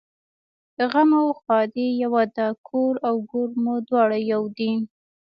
[0.91, 4.71] غم او ښادي یوه ده کور او ګور مو دواړه یو دي